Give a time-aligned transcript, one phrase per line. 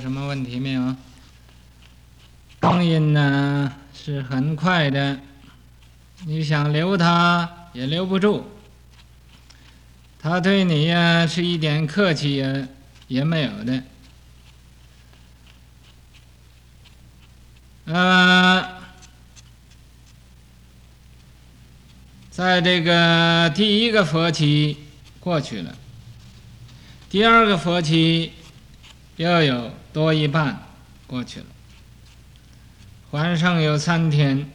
[0.00, 0.96] 什么问题没有？
[2.58, 5.18] 光阴呢是很快的，
[6.26, 8.50] 你想留他也留不住。
[10.18, 12.68] 他对你呀是一点客气也
[13.08, 13.82] 也没有的。
[17.86, 18.82] 呃，
[22.30, 24.76] 在这个第一个佛期
[25.18, 25.74] 过去了，
[27.08, 28.32] 第二个佛期
[29.20, 30.66] 又有多一半
[31.06, 31.46] 过去了，
[33.10, 34.50] 还剩有三天。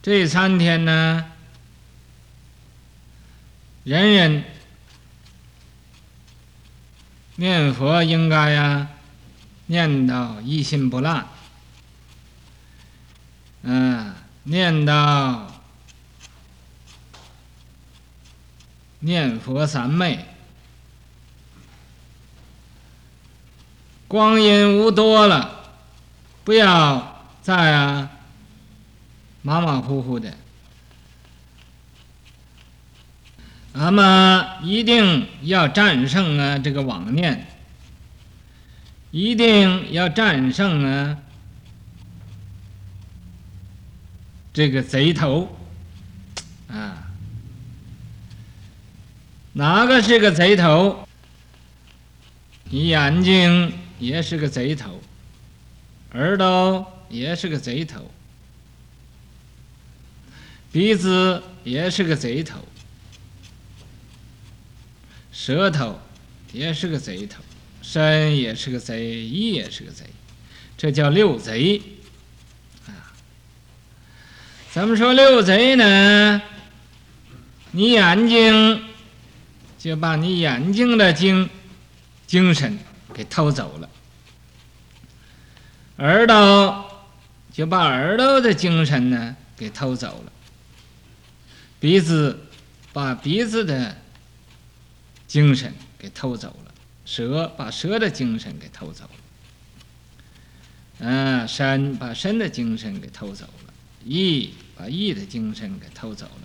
[0.00, 1.32] 这三天呢，
[3.82, 4.44] 人人
[7.34, 8.88] 念佛应该呀，
[9.66, 11.26] 念到一心不乱。
[13.62, 15.52] 嗯，念到
[19.00, 20.24] 念佛三昧，
[24.12, 25.72] 光阴无多了，
[26.44, 28.10] 不要再啊
[29.40, 30.30] 马马虎虎的。
[33.72, 37.46] 那么一定要战胜啊这个妄念，
[39.12, 41.16] 一定要战胜啊。
[44.52, 45.56] 这个贼头，
[46.68, 47.08] 啊，
[49.54, 51.08] 哪个是个贼头？
[52.64, 55.00] 你眼睛也是个贼头，
[56.14, 58.10] 耳朵也是个贼头，
[60.72, 62.58] 鼻子也是个贼头，
[65.30, 66.00] 舌头
[66.52, 67.44] 也是个贼头，
[67.80, 70.04] 身也是个贼，意也是个贼，
[70.76, 71.80] 这叫六贼。
[72.88, 73.14] 啊，
[74.72, 76.42] 咱们说六贼呢？
[77.70, 78.82] 你眼睛
[79.78, 81.48] 就把你眼睛的精
[82.26, 82.76] 精神
[83.12, 83.88] 给偷走了，
[85.96, 87.04] 耳朵
[87.52, 90.32] 就把耳朵的精神呢给偷走了，
[91.78, 92.46] 鼻子
[92.92, 93.96] 把鼻子的
[95.26, 96.72] 精神给偷走了，
[97.04, 99.08] 舌把舌的精神给偷走
[100.98, 103.72] 了，啊，身把身的精神给偷走了，
[104.04, 104.54] 意。
[104.74, 106.42] 把意的精神给偷走了。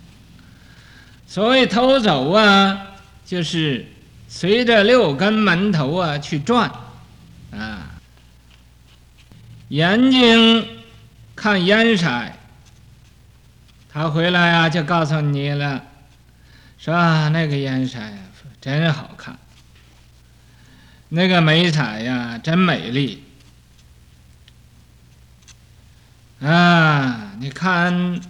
[1.26, 3.86] 所谓偷走啊，就是
[4.28, 6.70] 随着六根门头啊去转，
[7.50, 7.98] 啊，
[9.68, 10.84] 眼睛
[11.34, 12.06] 看烟色，
[13.88, 15.82] 他回来啊就告诉你了，
[16.78, 16.94] 说
[17.30, 17.98] 那个烟色
[18.60, 19.36] 真好看，
[21.08, 23.24] 那个眉彩呀真美丽，
[26.40, 27.24] 啊。
[27.40, 28.20] 你看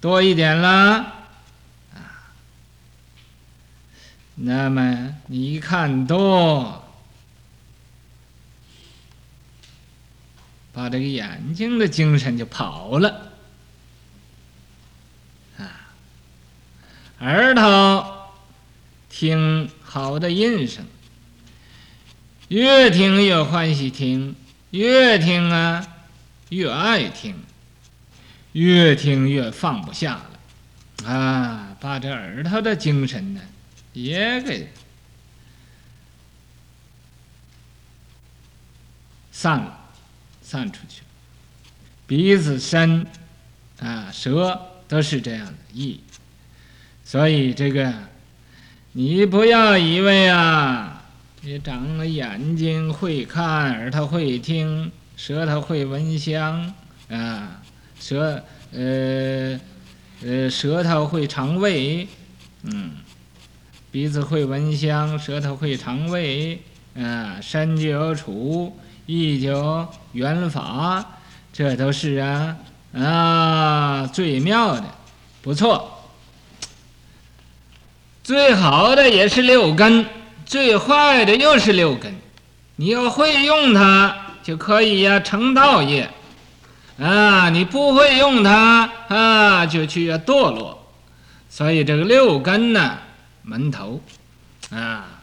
[0.00, 0.68] 多一点了
[1.94, 2.34] 啊，
[4.40, 6.84] 那么你一看多，
[10.72, 13.32] 把这个眼睛的精神就跑了
[15.58, 15.90] 啊，
[17.20, 18.32] 耳朵
[19.08, 20.84] 听好的音声，
[22.48, 24.34] 越听越欢喜听。
[24.70, 25.82] 越听啊，
[26.50, 27.34] 越爱听，
[28.52, 30.20] 越听越放不下
[31.06, 33.40] 了，啊，把这耳朵的精神呢，
[33.92, 34.68] 也给
[39.32, 39.78] 散了，
[40.42, 41.02] 散出去。
[42.06, 43.06] 鼻子、身
[43.80, 46.00] 啊、舌都是这样的意，
[47.04, 47.92] 所以这个
[48.92, 50.94] 你不要以为啊。
[51.40, 56.74] 你长了眼睛会看，耳朵会听，舌头会闻香
[57.08, 57.62] 啊，
[58.00, 59.58] 舌呃
[60.24, 62.08] 呃舌头会尝味，
[62.62, 62.96] 嗯，
[63.90, 66.60] 鼻子会闻香，舌头会尝味，
[66.94, 68.76] 啊，身就有处，
[69.06, 71.04] 意就缘法，
[71.52, 72.56] 这都是啊
[72.92, 74.84] 啊最妙的，
[75.40, 76.04] 不错，
[78.22, 80.04] 最好的也是六根。
[80.44, 82.14] 最坏的又是六根，
[82.76, 86.08] 你要会用它就可以呀，成道业，
[86.98, 90.90] 啊，你不会用它啊，就去堕落。
[91.50, 92.98] 所以这个六根呢，
[93.48, 94.02] 门头，
[94.68, 95.22] 啊，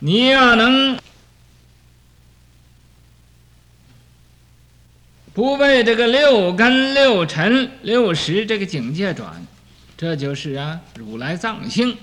[0.00, 0.98] 你要能
[5.32, 9.46] 不被这个六根、六尘、六识这个境界转，
[9.96, 11.96] 这就是啊，如来藏性。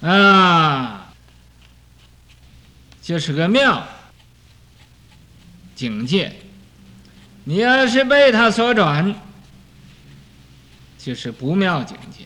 [0.00, 1.12] 啊，
[3.02, 3.86] 就是个妙
[5.74, 6.34] 境界。
[7.44, 9.14] 你要是被他所转，
[11.04, 12.24] 就是不妙境界。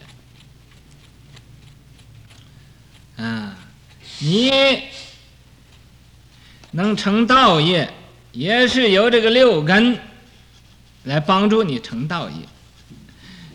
[3.21, 3.59] 啊，
[4.21, 4.53] 你
[6.71, 7.93] 能成道业，
[8.31, 9.99] 也是由这个六根
[11.03, 12.37] 来帮助你成道业。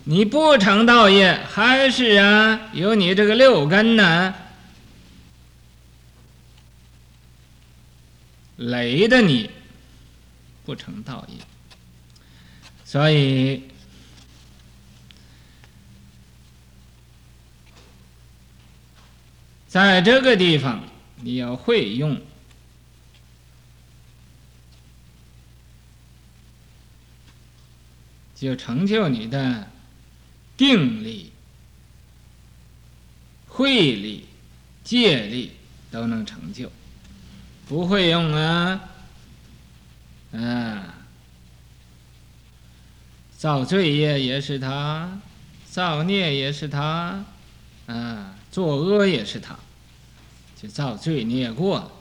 [0.04, 4.36] 你不成道业，还是啊，由你这个六根呢，
[8.58, 9.50] 累的你
[10.66, 11.38] 不成道业。
[12.84, 13.64] 所以，
[19.74, 20.84] 在这个地方，
[21.16, 22.22] 你要会用，
[28.36, 29.68] 就成就你的
[30.56, 31.32] 定力、
[33.48, 34.26] 慧力、
[34.84, 35.54] 戒力
[35.90, 36.72] 都能成就。
[37.68, 38.80] 不会用啊，
[40.34, 40.94] 啊。
[43.36, 45.20] 造罪业也是他，
[45.66, 47.26] 造孽也是他，
[47.88, 49.58] 啊，作恶也是他，
[50.64, 51.92] 就造罪孽过了。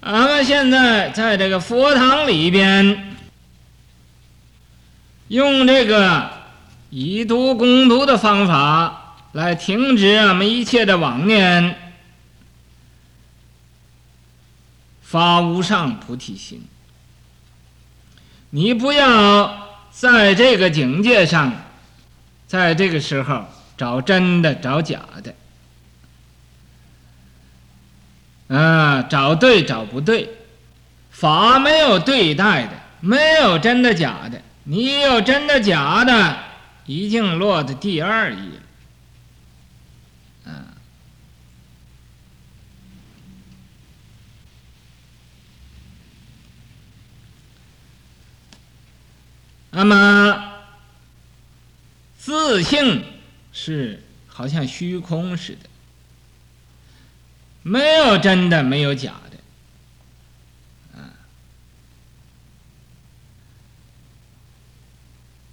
[0.00, 3.14] 俺们现在在这个佛堂里边，
[5.28, 6.30] 用这个
[6.88, 11.92] 以毒攻毒的方法来停止俺们一切的妄念，
[15.02, 16.66] 发无上菩提心。
[18.48, 21.52] 你不要在这个境界上，
[22.46, 23.44] 在这个时候
[23.76, 25.34] 找真的找假的，
[28.56, 30.28] 啊，找对找不对，
[31.10, 36.36] 法没有对待的，没有真的假的，你有真的假的，
[36.86, 38.62] 已经落到第二义了。
[49.74, 50.52] 那么，
[52.18, 53.02] 自性
[53.54, 55.70] 是好像虚空似的，
[57.62, 61.14] 没有真的，没有假的，啊。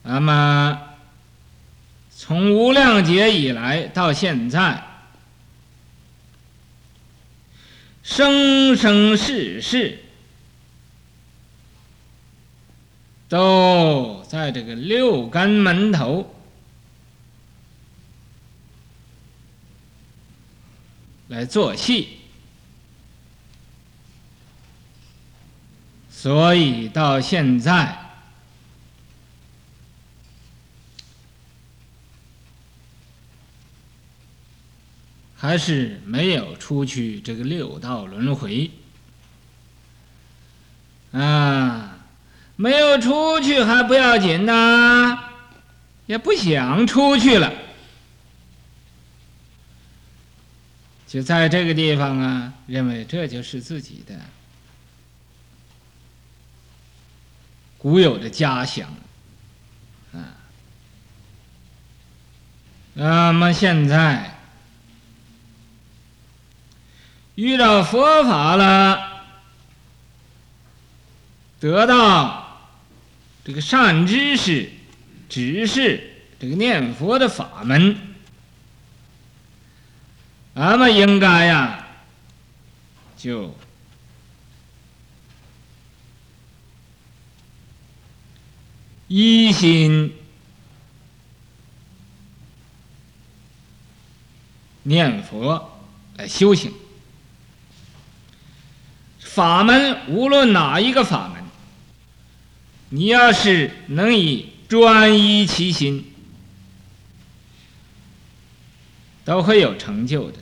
[0.04, 0.82] 那么，
[2.16, 4.84] 从无量劫以来到现在，
[8.04, 10.00] 生生世世。
[13.28, 16.34] 都在这个六根门头
[21.40, 22.18] 来做戏，
[26.12, 27.98] 所以到现在
[35.34, 38.70] 还是没有出去这个六道轮回
[41.14, 41.96] 啊。
[42.58, 45.18] 没有出去还不要紧呐，
[46.06, 47.54] 也不想出去了，
[51.10, 54.14] 就在这个地方啊，认为这就是自己的
[57.80, 58.88] 古有的家乡，
[60.14, 60.38] 啊，
[62.94, 64.38] 那么现在
[67.34, 69.24] 遇到佛法了，
[71.60, 72.46] 得到。
[73.42, 74.70] 这个善知识，
[75.28, 78.09] 只是这个念佛的法门，
[80.60, 81.88] 咱们应该呀，
[83.16, 83.56] 就
[89.08, 90.14] 一心
[94.84, 95.80] 念佛
[96.18, 96.74] 来修行。
[99.22, 101.42] 法门无论哪一个法门。
[102.90, 106.14] 你要是能以专一其心，
[109.24, 110.40] 都会有成就的。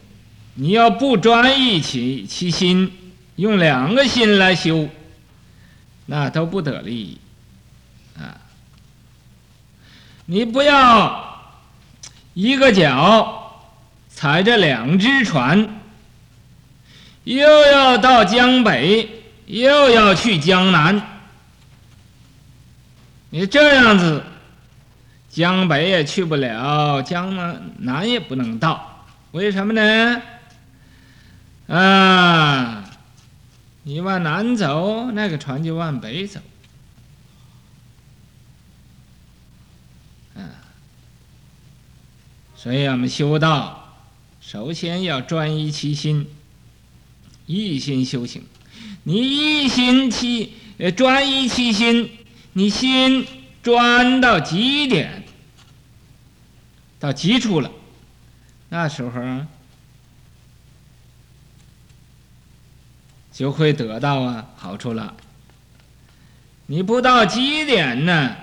[0.60, 2.92] 你要不专一其其心，
[3.36, 4.90] 用两个心来修，
[6.08, 7.20] 那都不得利益
[8.18, 8.42] 啊！
[10.26, 11.54] 你不要
[12.34, 13.62] 一个脚
[14.10, 15.80] 踩着两只船，
[17.24, 19.08] 又要到江北，
[19.46, 21.00] 又要去江南。
[23.30, 24.24] 你这样子，
[25.30, 30.20] 江北也去不了，江南南也不能到，为什么呢？
[31.68, 32.90] 啊，
[33.84, 36.40] 你往南走，那个船就往北走。
[40.36, 40.42] 啊，
[42.56, 43.98] 所以我们修道，
[44.40, 46.30] 首先要专一其心，
[47.46, 48.44] 一心修行。
[49.04, 52.12] 你一心其呃专一其心。
[52.54, 53.28] 你心
[53.62, 55.24] 专到极点，
[56.98, 57.70] 到极处了，
[58.70, 59.12] 那时候
[63.38, 65.16] 就会得到啊好处了。
[66.66, 68.36] 你不到极点呢，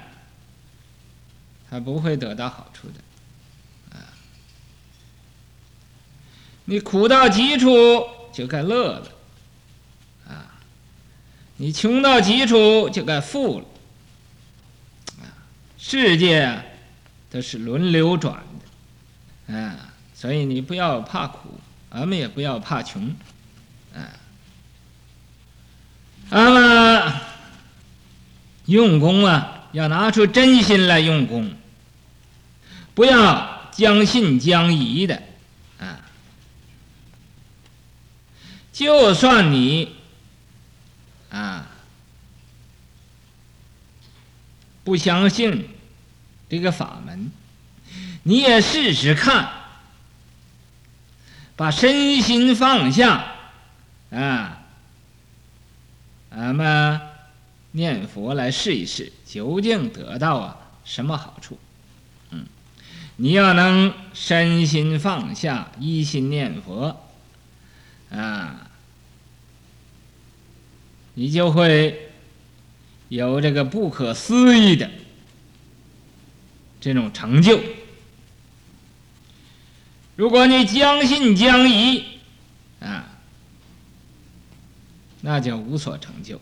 [1.69, 4.07] 他不会得到好处的，啊，
[6.67, 9.09] 你苦到极处就该乐了，
[10.29, 10.47] 啊，
[11.57, 13.67] 你穷到极处就该富了，
[15.23, 15.27] 啊，
[15.77, 16.63] 世界啊
[17.29, 18.45] 都是轮流转
[19.49, 21.59] 的，啊，所以你不要怕苦，
[21.91, 23.13] 俺们也不要怕穷，
[23.93, 24.09] 啊，
[26.31, 27.21] 那么。
[28.67, 31.55] 用功啊，要拿出真心来用功，
[32.95, 35.23] 不要将信将疑的，
[35.79, 36.01] 啊，
[38.73, 39.95] 就算你
[41.29, 41.67] 啊
[44.83, 45.69] 不相信
[46.49, 47.31] 这个法门，
[48.23, 49.47] 你也试试看，
[51.55, 53.27] 把身心放下，
[54.11, 54.64] 啊，
[56.37, 57.01] 那么。
[57.77, 61.59] 念佛来试一试，究竟得到啊什么好处？
[62.31, 62.47] 嗯，
[63.17, 67.05] 你要能身心放下，一心念佛，
[68.13, 68.71] 啊，
[71.15, 72.13] 你就会
[73.09, 74.89] 有这个不可思议的
[76.81, 77.61] 这种成就。
[80.15, 82.05] 如果你将信将疑，
[82.79, 83.19] 啊，
[85.25, 86.39] 那就无所成就。